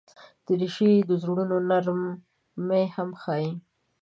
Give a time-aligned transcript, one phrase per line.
[0.45, 3.49] دریشي د زړونو نرمي هم ښيي.